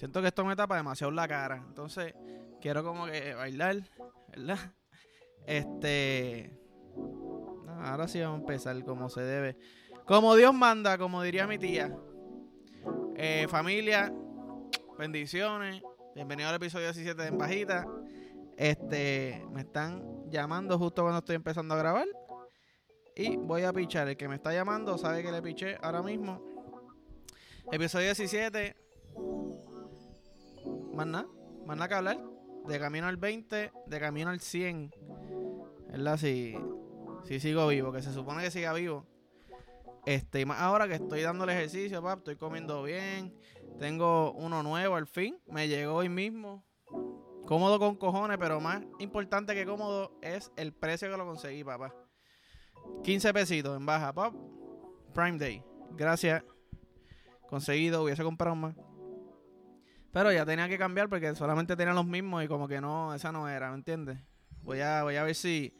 [0.00, 1.62] Siento que esto me tapa demasiado la cara.
[1.68, 2.14] Entonces,
[2.58, 3.82] quiero como que bailar,
[4.28, 4.72] ¿verdad?
[5.46, 6.58] Este.
[7.82, 9.58] ahora sí vamos a empezar como se debe.
[10.06, 11.94] Como Dios manda, como diría mi tía.
[13.14, 14.10] Eh, familia,
[14.98, 15.82] bendiciones.
[16.14, 17.86] Bienvenido al episodio 17 de Embajita.
[18.56, 22.06] Este, me están llamando justo cuando estoy empezando a grabar.
[23.14, 24.08] Y voy a pichar.
[24.08, 26.42] El que me está llamando sabe que le piché ahora mismo.
[27.70, 28.89] Episodio 17.
[31.00, 31.26] Más nada.
[31.64, 32.20] Más nada que hablar.
[32.66, 33.72] De camino al 20.
[33.86, 34.94] De camino al 100.
[35.88, 36.18] ¿Verdad?
[36.18, 36.54] Si,
[37.24, 37.90] si sigo vivo.
[37.90, 39.06] Que se supone que siga vivo.
[40.04, 43.34] Este, y más ahora que estoy dando el ejercicio, pap, estoy comiendo bien.
[43.78, 45.40] Tengo uno nuevo al fin.
[45.46, 46.66] Me llegó hoy mismo.
[47.46, 51.94] Cómodo con cojones, pero más importante que cómodo es el precio que lo conseguí, papá.
[53.04, 54.34] 15 pesitos en baja, pop.
[55.14, 55.64] Prime Day.
[55.92, 56.44] Gracias.
[57.48, 58.76] Conseguido, hubiese comprado más.
[60.12, 63.30] Pero ya tenía que cambiar porque solamente tenía los mismos y como que no, esa
[63.30, 64.18] no era, ¿me entiendes?
[64.62, 65.76] Voy a, voy a ver si,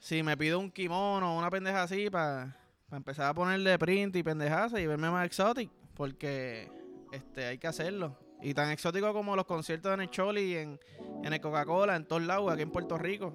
[0.00, 2.56] si me pido un kimono o una pendeja así para
[2.90, 5.72] empezar a ponerle print y pendejas y verme más exótico.
[5.94, 6.70] Porque
[7.12, 8.16] este, hay que hacerlo.
[8.40, 10.78] Y tan exótico como los conciertos en el Choli, en,
[11.24, 13.32] en el Coca-Cola, en todos lados, aquí en Puerto Rico.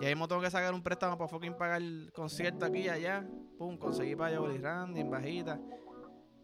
[0.00, 2.88] Y ahí mismo tengo que sacar un préstamo para fucking pagar el concierto aquí y
[2.88, 3.26] allá.
[3.58, 5.58] Pum, conseguí para Jolie Randy en bajita.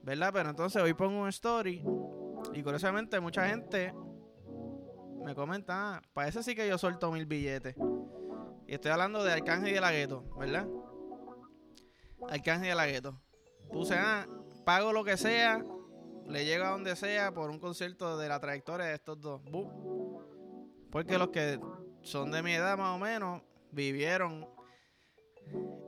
[0.02, 0.30] ¿Verdad?
[0.32, 1.84] Pero entonces hoy pongo un story.
[2.54, 3.94] Y curiosamente mucha gente
[5.24, 7.76] me comenta, ah, parece sí que yo suelto mil billetes.
[8.66, 9.90] Y estoy hablando de Arcángel y de la
[10.38, 10.66] ¿verdad?
[12.28, 13.20] Arcángel y de la.
[13.70, 14.26] Puse, ah,
[14.64, 15.64] pago lo que sea,
[16.26, 19.40] le llego a donde sea por un concierto de la trayectoria de estos dos.
[20.90, 21.58] Porque los que
[22.02, 24.46] son de mi edad más o menos, vivieron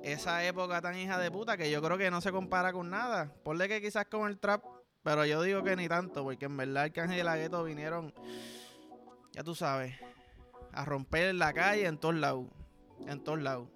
[0.03, 3.33] esa época tan hija de puta que yo creo que no se compara con nada.
[3.43, 4.65] Ponle que quizás con el trap,
[5.03, 8.13] pero yo digo que ni tanto, porque en verdad Arcángel y la Gueto vinieron,
[9.33, 9.95] ya tú sabes,
[10.73, 12.47] a romper la calle en todos lados.
[13.07, 13.69] En todos lados.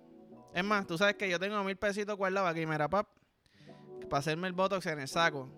[0.54, 3.08] Es más, tú sabes que yo tengo mil pesitos guardados aquí, mira, pap,
[4.08, 5.50] para hacerme el botox en el saco,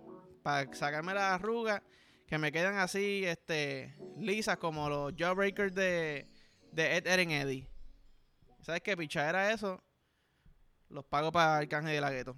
[0.42, 1.82] para sacarme las arrugas
[2.26, 6.26] que me quedan así, este, lisas como los jawbreakers de
[6.72, 7.66] de Ed Eren Eddy.
[8.62, 8.96] ¿Sabes qué?
[8.96, 9.82] Pichadera eso.
[10.90, 12.36] Los pago para Arcángel de la Gueto.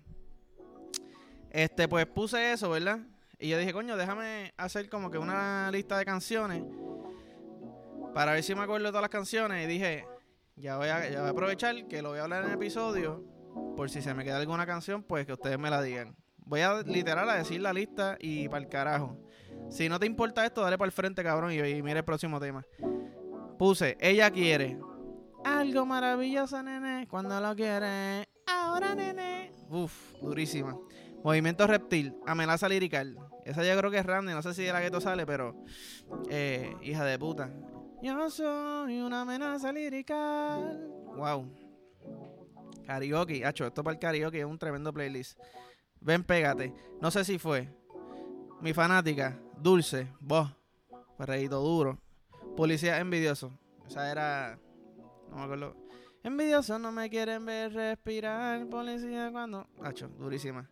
[1.50, 3.00] Este, pues puse eso, ¿verdad?
[3.38, 6.62] Y yo dije, coño, déjame hacer como que una lista de canciones.
[8.14, 9.64] Para ver si me acuerdo de todas las canciones.
[9.64, 10.06] Y dije,
[10.56, 13.24] ya voy, a, aprovechar que lo voy a hablar en el episodio.
[13.76, 16.14] Por si se me queda alguna canción, pues que ustedes me la digan.
[16.44, 19.19] Voy a literal a decir la lista y para el carajo.
[19.70, 22.38] Si no te importa esto, dale para el frente, cabrón, y, y mire el próximo
[22.38, 22.64] tema.
[23.58, 24.78] Puse, ella quiere.
[25.44, 27.06] Algo maravilloso, nene.
[27.08, 28.31] Cuando lo quiere.
[28.52, 29.52] Ahora, nene.
[29.68, 30.78] Uf, durísima.
[31.24, 32.14] Movimiento reptil.
[32.26, 33.16] Amenaza lirical.
[33.44, 34.32] Esa yo creo que es Randy.
[34.32, 35.54] No sé si de la gueto sale, pero.
[36.28, 37.50] Eh, hija de puta.
[38.02, 40.88] Yo soy una amenaza lirical.
[41.16, 41.48] Wow.
[42.84, 43.44] Karaoke.
[43.46, 45.38] Hacho, esto para el karaoke es un tremendo playlist.
[46.00, 46.74] Ven, pégate.
[47.00, 47.69] No sé si fue.
[48.60, 49.38] Mi fanática.
[49.56, 50.08] Dulce.
[50.20, 50.50] Vos.
[51.16, 51.98] Perreíto duro.
[52.56, 53.52] Policía envidioso.
[53.86, 54.58] Esa era.
[55.30, 55.76] No me acuerdo.
[56.22, 58.66] Envidioso, no me quieren ver respirar.
[58.66, 59.66] Policía cuando.
[59.83, 60.69] Hacho, durísima.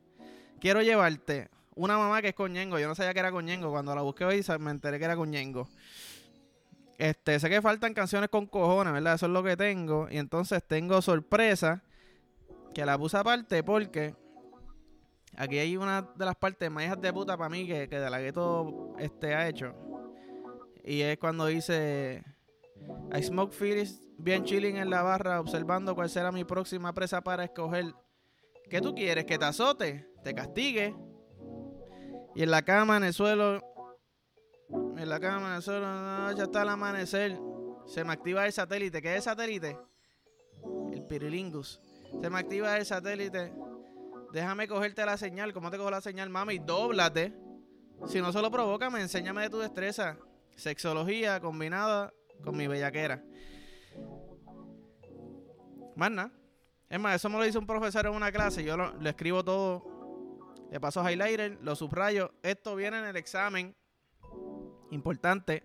[0.61, 1.49] Quiero llevarte.
[1.75, 2.79] Una mamá que es coñengo.
[2.79, 3.71] Yo no sabía que era coñengo.
[3.71, 5.69] Cuando la busqué hoy me enteré que era coñengo.
[6.99, 9.15] Este, sé que faltan canciones con cojones, ¿verdad?
[9.15, 10.09] Eso es lo que tengo.
[10.11, 11.83] Y entonces tengo sorpresa.
[12.75, 14.15] Que la puse aparte porque.
[15.37, 18.11] Aquí hay una de las partes más hijas de puta para mí que, que de
[18.11, 19.75] la gueto este, ha hecho
[20.85, 22.25] y es cuando dice,
[23.13, 27.45] I smoke Phillies bien chilling en la barra, observando cuál será mi próxima presa para
[27.45, 27.95] escoger.
[28.69, 29.25] ¿Qué tú quieres?
[29.25, 30.09] ¿Que te azote?
[30.23, 30.95] ¿Te castigue?
[32.35, 33.61] Y en la cama, en el suelo,
[34.97, 37.39] en la cama, en el suelo, ya está el amanecer.
[37.87, 39.03] Se me activa el satélite.
[39.03, 39.77] ¿Qué es el satélite?
[40.93, 41.81] El pirilingus.
[42.21, 43.53] Se me activa el satélite.
[44.33, 45.53] Déjame cogerte la señal.
[45.53, 46.59] ¿Cómo te cojo la señal, mami?
[46.59, 47.35] Dóblate.
[48.07, 50.17] Si no solo provócame, enséñame de tu destreza.
[50.55, 52.13] Sexología combinada
[52.43, 53.23] con mi bellaquera.
[55.97, 56.33] Más nada.
[56.89, 58.65] Es más, eso me lo hizo un profesor en una clase.
[58.65, 59.85] Yo lo, escribo todo.
[60.71, 62.33] Le paso highlighter, lo subrayo.
[62.43, 63.77] Esto viene en el examen.
[64.91, 65.63] Importante.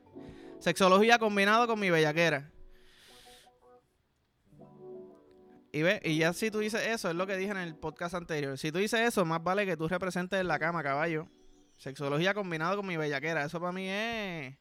[0.59, 2.51] Sexología combinado con mi bellaquera.
[5.71, 8.15] Y ve, y ya si tú dices eso, es lo que dije en el podcast
[8.15, 8.57] anterior.
[8.57, 11.27] Si tú dices eso, más vale que tú representes en la cama, caballo.
[11.77, 13.43] Sexología combinado con mi bellaquera.
[13.43, 14.55] Eso para mí es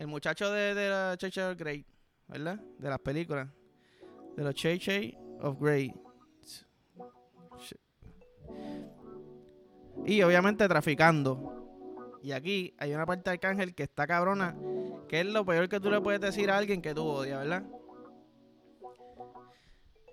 [0.00, 1.84] el muchacho de, de la Cheche Grey,
[2.26, 2.58] ¿verdad?
[2.78, 3.48] De las películas.
[4.34, 5.92] De los Cheche of Grey.
[10.06, 12.18] Y obviamente traficando.
[12.22, 14.56] Y aquí hay una parte de Arcángel que está cabrona,
[15.06, 17.64] que es lo peor que tú le puedes decir a alguien que tú odias, ¿verdad?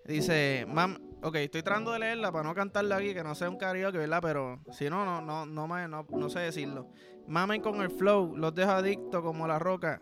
[0.04, 3.58] Dice, mam, ok, estoy tratando de leerla para no cantarla aquí, que no sea un
[3.58, 4.20] karaoke, ¿verdad?
[4.22, 6.90] Pero si no, no, no, no, me, no, no sé decirlo.
[7.28, 10.02] Mamen con el flow, los dejo adictos como la roca.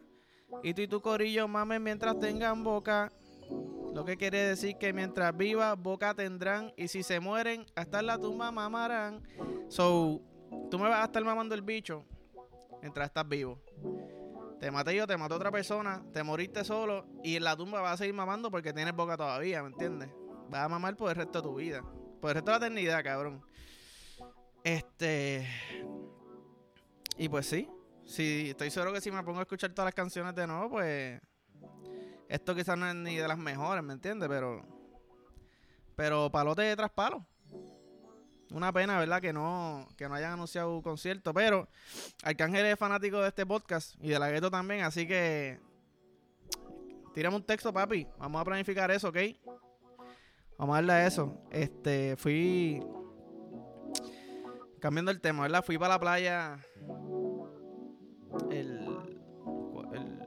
[0.64, 3.12] Y tú y tu corillo mamen mientras tengan boca.
[3.94, 6.74] Lo que quiere decir que mientras viva, boca tendrán.
[6.78, 9.24] Y si se mueren, hasta en la tumba mamarán.
[9.70, 10.22] So,
[10.70, 12.06] tú me vas a estar mamando el bicho
[12.82, 13.62] mientras estás vivo.
[14.60, 17.94] Te maté yo, te mató otra persona, te moriste solo y en la tumba vas
[17.94, 20.10] a seguir mamando porque tienes boca todavía, ¿me entiendes?
[20.50, 21.82] Vas a mamar por el resto de tu vida.
[22.22, 23.44] Por el resto de la eternidad, cabrón.
[24.64, 25.48] Este.
[27.18, 27.70] Y pues sí.
[28.06, 31.22] Sí, estoy seguro que si me pongo a escuchar todas las canciones de nuevo, pues.
[32.28, 34.28] Esto quizás no es ni de las mejores, ¿me entiendes?
[34.30, 34.66] Pero.
[35.96, 37.26] Pero palote tras palo.
[38.52, 39.22] Una pena, ¿verdad?
[39.22, 41.34] Que no, que no hayan anunciado un concierto.
[41.34, 41.68] Pero
[42.24, 44.84] Arcángel es fanático de este podcast y de la gueto también.
[44.84, 45.60] Así que.
[47.14, 48.08] Tírame un texto, papi.
[48.18, 49.18] Vamos a planificar eso, ¿ok?
[50.58, 51.42] Vamos a darle a eso.
[51.52, 52.82] Este, fui.
[54.80, 55.64] Cambiando el tema, ¿verdad?
[55.64, 56.60] Fui para la playa
[58.52, 58.88] el,
[59.94, 60.20] el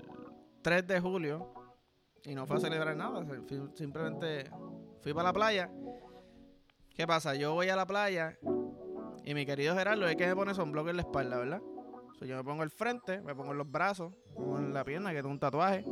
[0.62, 1.52] 3 de julio
[2.24, 3.24] y no fue a celebrar nada.
[3.74, 4.50] Simplemente
[5.00, 5.70] fui para la playa
[6.98, 7.36] ¿Qué pasa?
[7.36, 8.36] Yo voy a la playa
[9.22, 11.62] y mi querido Gerardo es que me pone bloque en la espalda, ¿verdad?
[12.20, 15.10] yo me pongo el frente, me pongo en los brazos, me pongo en la pierna,
[15.10, 15.84] que tengo un tatuaje.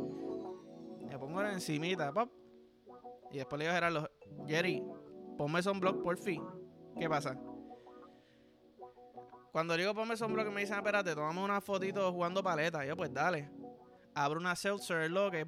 [1.05, 2.29] Me pongo encimita, pop.
[3.31, 4.09] Y después le digo a Gerardo,
[4.45, 4.83] Jerry,
[5.37, 6.43] ponme sunblock por fin.
[6.99, 7.37] ¿Qué pasa?
[9.51, 12.85] Cuando digo ponme sunblock me dicen, espérate, tomamos una fotito jugando paleta.
[12.85, 13.49] Yo, pues dale.
[14.13, 15.45] Abro una seltzer, lo que,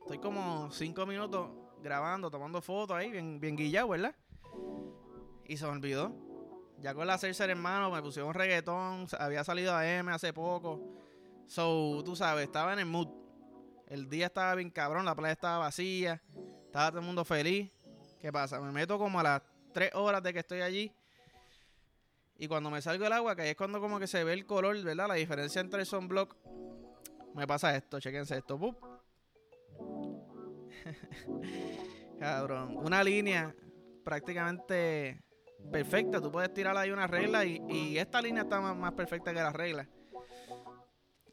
[0.00, 1.50] Estoy como cinco minutos
[1.82, 4.14] grabando, tomando fotos ahí, bien, bien guillado, ¿verdad?
[5.46, 6.14] Y se me olvidó.
[6.80, 10.80] Ya con la Cercer hermano me pusieron reggaetón, había salido a M hace poco.
[11.46, 13.08] So, tú sabes, estaba en el mood.
[13.86, 16.22] El día estaba bien cabrón, la playa estaba vacía,
[16.66, 17.70] estaba todo el mundo feliz.
[18.20, 18.60] ¿Qué pasa?
[18.60, 19.42] Me meto como a las
[19.72, 20.92] 3 horas de que estoy allí.
[22.38, 24.44] Y cuando me salgo del agua, que ahí es cuando como que se ve el
[24.44, 25.08] color, ¿verdad?
[25.08, 26.36] La diferencia entre el sunblock.
[27.34, 28.58] Me pasa esto, chequense esto.
[32.18, 32.76] Cabrón.
[32.76, 33.54] Una línea
[34.04, 35.22] prácticamente
[35.70, 36.20] perfecta.
[36.20, 39.88] Tú puedes tirar ahí una regla y, esta línea está más, perfecta que la regla.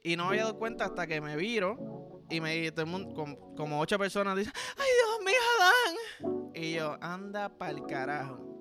[0.03, 3.13] Y no había dado cuenta hasta que me viro y me todo el mundo,
[3.55, 5.12] como, ocho personas dicen, ¡ay Dios
[7.01, 8.53] anda pa'l carajo.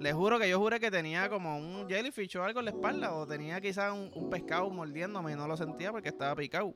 [0.00, 3.12] Les juro que yo juré que tenía como un jellyfish o algo en la espalda
[3.12, 6.74] o tenía quizás un, pescado mordiéndome y no lo sentía porque estaba picado.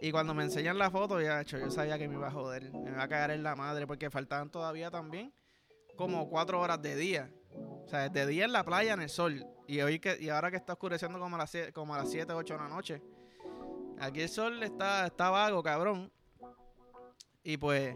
[0.00, 2.90] Y cuando me enseñan la foto, ya, yo sabía que me iba a joder, me
[2.90, 5.32] iba a caer en la madre, porque faltaban todavía también
[5.96, 7.30] como cuatro horas de día.
[7.84, 9.46] O sea, de día en la playa, en el sol.
[9.68, 12.32] Y hoy que, y ahora que está oscureciendo como a las como a las 7,
[12.32, 13.02] 8 de la noche.
[14.00, 16.10] Aquí el sol está, está vago, cabrón.
[17.44, 17.94] Y pues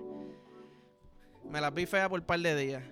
[1.50, 2.82] me las vi fea por un par de días.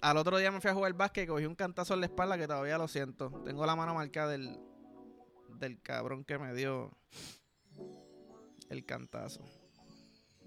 [0.00, 2.36] Al otro día me fui a jugar básquet y cogí un cantazo en la espalda
[2.36, 3.30] que todavía lo siento.
[3.44, 4.58] Tengo la mano marcada del,
[5.58, 6.96] del cabrón que me dio
[8.68, 9.44] el cantazo.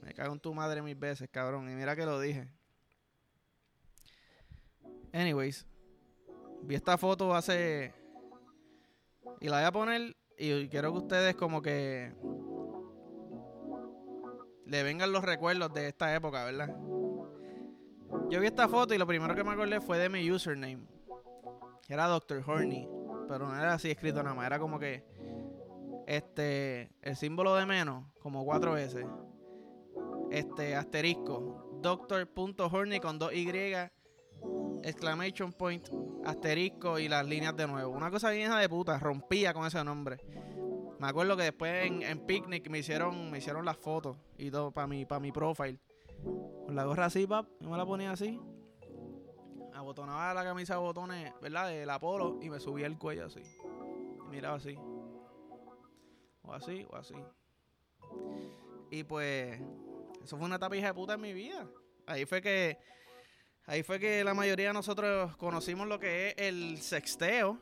[0.01, 1.69] Me cago en tu madre mil veces, cabrón.
[1.69, 2.47] Y mira que lo dije.
[5.11, 5.65] Anyways,
[6.61, 7.93] vi esta foto hace.
[9.41, 10.17] Y la voy a poner.
[10.37, 12.13] Y quiero que ustedes, como que.
[14.69, 16.75] Le vengan los recuerdos de esta época, ¿verdad?
[18.29, 20.85] Yo vi esta foto y lo primero que me acordé fue de mi username.
[21.87, 22.43] Era Dr.
[22.45, 22.87] Horny.
[23.27, 24.45] Pero no era así escrito nada más.
[24.45, 25.03] Era como que
[26.07, 29.05] este, el símbolo de menos, como cuatro veces.
[30.29, 31.79] Este, asterisco.
[31.81, 33.49] Doctor.horny con dos Y.
[34.83, 35.87] Exclamation point,
[36.23, 37.91] asterisco y las líneas de nuevo.
[37.91, 40.17] Una cosa vieja de puta, rompía con ese nombre.
[40.99, 44.71] Me acuerdo que después en, en Picnic me hicieron, me hicieron las fotos y todo
[44.71, 45.79] para mi, para mi profile.
[46.65, 48.39] Con la gorra así, pap, yo me la ponía así.
[49.73, 51.69] Abotonaba la camisa de botones, ¿verdad?
[51.69, 53.41] Del Apolo y me subía el cuello así.
[53.41, 54.77] Y miraba así
[56.49, 57.15] o así, o así.
[58.91, 59.59] Y pues,
[60.23, 61.67] eso fue una etapa de puta en mi vida.
[62.07, 62.77] Ahí fue que,
[63.65, 67.59] ahí fue que la mayoría de nosotros conocimos lo que es el sexteo,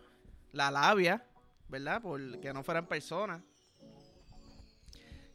[0.54, 1.27] la labia,
[1.70, 2.02] ¿verdad?
[2.02, 3.42] Porque no fueran personas.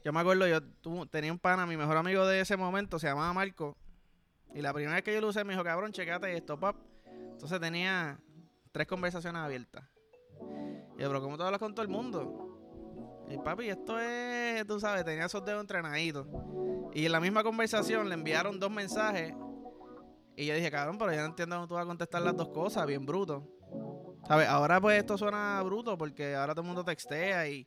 [0.05, 0.61] Yo me acuerdo, yo
[1.07, 3.77] tenía un pana, mi mejor amigo de ese momento, se llamaba Marco.
[4.55, 6.77] Y la primera vez que yo lo usé, me dijo, cabrón, checate esto, pap.
[7.07, 8.19] Entonces tenía
[8.73, 9.85] tres conversaciones abiertas.
[10.97, 13.25] Y yo, pero ¿cómo te hablas con todo el mundo?
[13.29, 16.27] Y papi, esto es, tú sabes, tenía esos dedos entrenaditos.
[16.93, 19.35] Y en la misma conversación le enviaron dos mensajes
[20.37, 22.49] Y yo dije, cabrón, pero yo no entiendo cómo tú vas a contestar las dos
[22.49, 23.49] cosas, bien bruto.
[24.27, 24.49] ¿Sabes?
[24.49, 27.67] Ahora pues esto suena bruto porque ahora todo el mundo textea y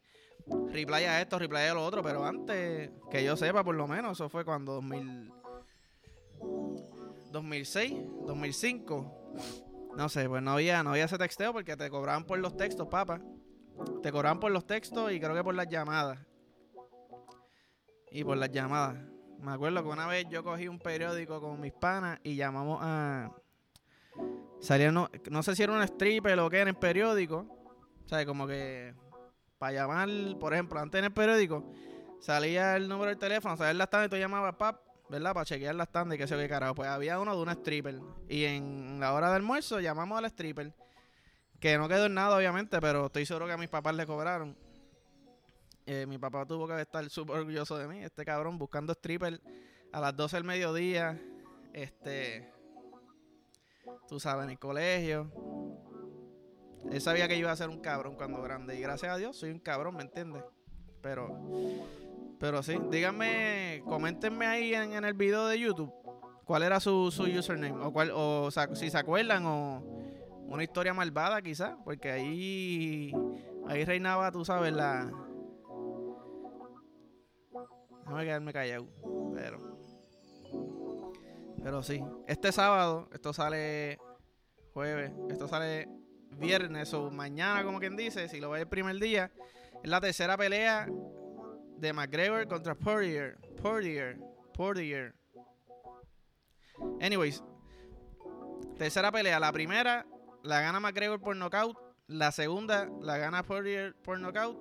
[0.72, 4.46] replaya esto, replaya lo otro, pero antes, que yo sepa por lo menos, eso fue
[4.46, 5.34] cuando 2000,
[7.32, 7.94] 2006,
[8.26, 9.26] 2005,
[9.98, 12.88] no sé, pues no había, no había ese texteo porque te cobraban por los textos,
[12.88, 13.22] papá.
[14.02, 16.20] Te cobraban por los textos y creo que por las llamadas.
[18.12, 18.98] Y por las llamadas.
[19.40, 23.32] Me acuerdo que una vez yo cogí un periódico con mis panas y llamamos a.
[24.60, 27.46] Salía, no, no sé si era un stripper o qué en el periódico.
[28.06, 28.94] Sea, como que
[29.58, 30.10] para llamar,
[30.40, 31.64] por ejemplo, antes en el periódico,
[32.20, 35.34] salía el número del teléfono, salía la stand y tú llamabas pap, ¿verdad?
[35.34, 36.76] Para chequear la stand y qué sé qué carajo.
[36.76, 38.00] Pues había uno de una stripper.
[38.30, 40.74] Y en la hora de almuerzo llamamos al stripper.
[41.60, 44.58] Que no quedó en nada, obviamente, pero estoy seguro que a mis papás le cobraron.
[45.86, 48.04] Eh, mi papá tuvo que estar súper orgulloso de mí.
[48.04, 49.40] Este cabrón buscando stripper
[49.94, 51.20] a las 12 del mediodía.
[51.74, 52.55] Este.
[54.08, 55.32] Tú sabes, en el colegio.
[56.92, 58.78] Él sabía que yo iba a ser un cabrón cuando grande.
[58.78, 60.44] Y gracias a Dios soy un cabrón, ¿me entiendes?
[61.02, 61.30] Pero.
[62.40, 65.92] Pero sí, díganme, coméntenme ahí en, el video de YouTube
[66.44, 67.84] cuál era su, su username.
[67.84, 69.82] O, cuál, o, si se acuerdan, o
[70.48, 71.76] una historia malvada quizás.
[71.84, 73.14] Porque ahí.
[73.68, 75.12] Ahí reinaba, tú sabes, la
[78.06, 78.88] a quedarme callado.
[79.34, 79.75] Pero.
[81.66, 82.00] Pero sí.
[82.28, 83.98] Este sábado, esto sale
[84.72, 85.90] jueves, esto sale
[86.38, 89.32] viernes o mañana, como quien dice, si lo ve el primer día,
[89.82, 90.88] es la tercera pelea
[91.78, 93.40] de McGregor contra Portier.
[93.64, 94.20] Portier.
[94.54, 95.16] Portier.
[97.02, 97.44] Anyways,
[98.78, 99.40] tercera pelea.
[99.40, 100.06] La primera
[100.44, 101.76] la gana McGregor por knockout.
[102.06, 104.56] La segunda la gana Portier por knockout.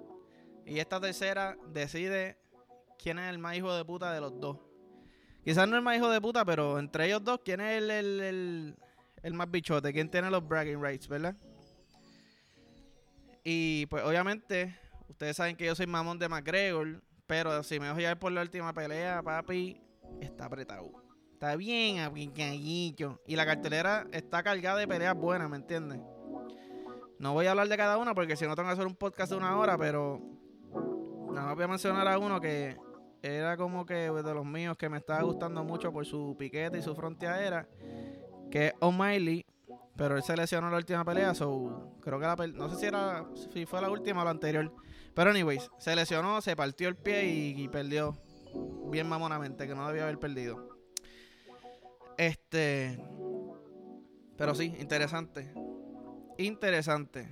[0.64, 2.38] Y esta tercera decide
[2.98, 4.56] quién es el más hijo de puta de los dos.
[5.44, 8.74] Quizás no el más hijo de puta, pero entre ellos dos, ¿quién es el,
[9.34, 9.92] más bichote?
[9.92, 11.36] ¿Quién tiene los bragging rights, verdad?
[13.44, 14.74] Y pues obviamente,
[15.06, 18.40] ustedes saben que yo soy mamón de McGregor, pero si me a ir por la
[18.40, 19.78] última pelea, papi,
[20.18, 20.90] está apretado.
[21.34, 23.20] Está bien aplicadillo.
[23.26, 26.00] Y la cartelera está cargada de peleas buenas, ¿me entiendes?
[27.18, 29.30] No voy a hablar de cada una porque si no tengo que hacer un podcast
[29.32, 30.22] de una hora, pero
[31.32, 32.78] nada más voy a mencionar a uno que
[33.24, 36.82] era como que de los míos que me estaba gustando mucho por su piquete y
[36.82, 37.66] su fronteadera,
[38.50, 39.46] que es O'Malley,
[39.96, 42.86] pero él se lesionó en la última pelea, so creo que la no sé si
[42.86, 44.70] era si fue la última o la anterior,
[45.14, 48.14] pero anyways, se lesionó, se partió el pie y, perdió
[48.90, 50.68] bien mamonamente, que no debía haber perdido.
[52.18, 53.02] Este,
[54.36, 55.50] pero sí, interesante,
[56.36, 57.26] interesante.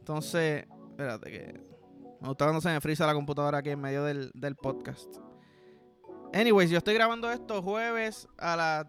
[0.00, 1.75] Entonces, espérate que
[2.20, 5.16] me gusta cuando se me frisa la computadora aquí en medio del, podcast.
[6.32, 8.86] Anyways, yo estoy grabando esto jueves a las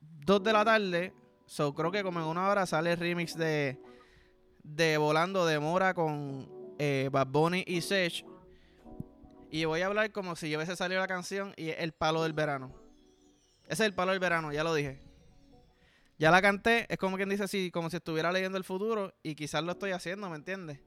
[0.00, 1.14] 2 de la tarde.
[1.46, 3.80] So creo que como en una hora sale el remix de,
[4.62, 6.48] de Volando de Mora con
[6.78, 8.24] eh, Bad Bunny y Sech.
[9.50, 12.32] Y voy a hablar como si yo hubiese salido la canción y el palo del
[12.32, 12.74] verano.
[13.64, 15.00] Ese es el palo del verano, ya lo dije.
[16.18, 19.34] Ya la canté, es como quien dice así, como si estuviera leyendo el futuro y
[19.34, 20.80] quizás lo estoy haciendo, ¿me entiendes?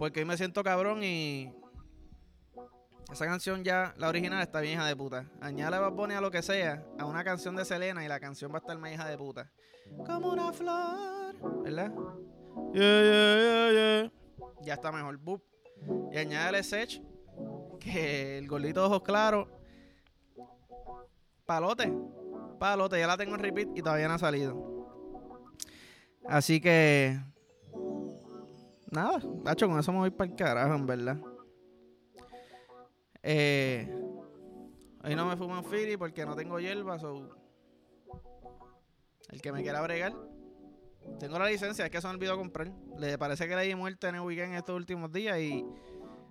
[0.00, 1.52] Porque hoy me siento cabrón y.
[3.12, 5.30] Esa canción ya, la original, está bien hija de puta.
[5.42, 8.50] Añade a Bad a lo que sea, a una canción de Selena y la canción
[8.50, 9.52] va a estar más hija de puta.
[10.06, 11.92] Como una flor, ¿verdad?
[12.72, 14.12] Yeah, yeah, yeah, yeah.
[14.62, 15.18] Ya está mejor.
[15.18, 15.42] Boop.
[16.10, 17.02] Y añádele Sech,
[17.78, 19.48] que el gordito de ojos claros.
[21.44, 21.92] Palote.
[22.58, 24.88] Palote, ya la tengo en repeat y todavía no ha salido.
[26.26, 27.20] Así que
[28.90, 31.16] nada, macho, con eso me voy para el carajo, en verdad.
[33.22, 33.88] Eh,
[35.04, 37.28] hoy no me fumo en Philly porque no tengo hierba, so
[39.30, 40.14] el que me quiera bregar.
[41.18, 42.70] Tengo la licencia, es que se me olvidó comprar.
[42.98, 45.64] Le parece que le di muerte en el weekend estos últimos días y,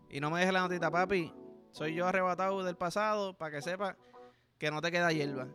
[0.10, 1.34] y no me deje la notita, papi.
[1.72, 3.96] Soy yo arrebatado del pasado para que sepa
[4.58, 5.48] que no te queda hierba.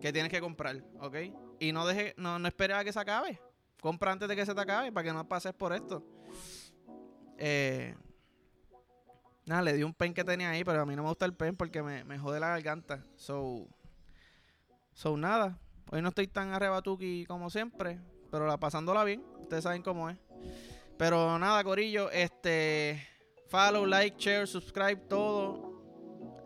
[0.00, 1.16] Que tienes que comprar, ¿ok?
[1.60, 3.40] Y no deje, no, no espere a que se acabe.
[3.80, 6.02] Compra antes de que se te acabe para que no pases por esto.
[7.38, 7.94] Eh,
[9.44, 11.34] nada, le di un pen que tenía ahí, pero a mí no me gusta el
[11.34, 13.04] pen porque me, me jode la garganta.
[13.16, 13.68] So,
[14.92, 15.58] so nada.
[15.90, 19.22] Hoy no estoy tan arrebatuki como siempre, pero la pasándola bien.
[19.42, 20.16] Ustedes saben cómo es.
[20.96, 23.06] Pero nada, Corillo, este
[23.48, 25.76] follow, like, share, subscribe, todo.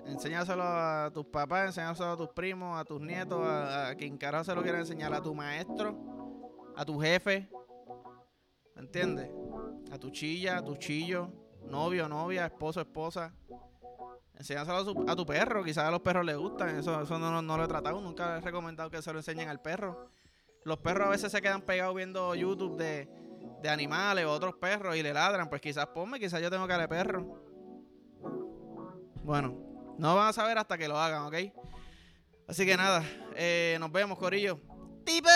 [0.07, 4.55] Enséñaselo a tus papás, enséñaselo a tus primos, a tus nietos, a, quien carajo se
[4.55, 6.20] lo quiera enseñar, a tu maestro
[6.77, 7.49] a tu jefe,
[8.77, 9.31] ¿entiendes?
[9.93, 11.31] A tu chilla, a tu chillo,
[11.65, 13.33] novio, novia, esposo, esposa.
[14.39, 15.63] enséñaselo a, tu perro.
[15.65, 16.79] Quizás a los perros les gustan.
[16.79, 18.01] Eso, no, lo he tratado.
[18.01, 20.09] Nunca he recomendado que se lo enseñen al perro.
[20.65, 23.09] Los perros a veces se quedan pegados viendo YouTube de,
[23.63, 25.49] de animales o otros perros y le ladran.
[25.49, 27.51] Pues quizás ponme, quizás yo tengo cara de perro.
[29.23, 29.55] Bueno,
[29.99, 31.35] no van a saber hasta que lo hagan, ¿ok?
[32.49, 33.05] Así que nada,
[33.37, 34.59] eh, nos vemos, Corillo.
[35.05, 35.29] ¡Tipo!